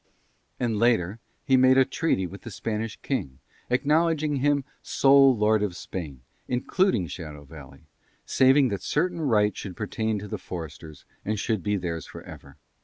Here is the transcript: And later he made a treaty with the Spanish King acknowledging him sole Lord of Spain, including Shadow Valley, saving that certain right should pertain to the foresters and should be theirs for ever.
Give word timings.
And 0.59 0.79
later 0.79 1.19
he 1.45 1.55
made 1.55 1.77
a 1.77 1.85
treaty 1.85 2.25
with 2.25 2.41
the 2.41 2.49
Spanish 2.49 2.97
King 3.03 3.37
acknowledging 3.69 4.37
him 4.37 4.63
sole 4.81 5.37
Lord 5.37 5.61
of 5.61 5.75
Spain, 5.75 6.21
including 6.47 7.05
Shadow 7.05 7.43
Valley, 7.43 7.83
saving 8.25 8.69
that 8.69 8.81
certain 8.81 9.21
right 9.21 9.55
should 9.55 9.77
pertain 9.77 10.17
to 10.17 10.27
the 10.27 10.39
foresters 10.39 11.05
and 11.23 11.37
should 11.39 11.61
be 11.61 11.77
theirs 11.77 12.07
for 12.07 12.23
ever. 12.23 12.57